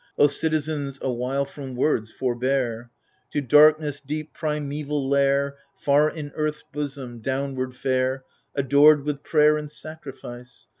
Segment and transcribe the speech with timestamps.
[0.17, 2.85] (O citizens^ awhile from words forbear
[3.25, 5.57] f) To darkness' deep primeval lair.
[5.75, 8.23] Far in Earth's bosom, downward fare,
[8.55, 10.67] Adored with prayer and sacrifice.